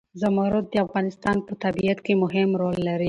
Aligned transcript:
زمرد 0.21 0.65
د 0.73 0.75
افغانستان 0.85 1.37
په 1.47 1.53
طبیعت 1.63 1.99
کې 2.05 2.13
مهم 2.23 2.49
رول 2.61 2.77
لري. 2.87 2.99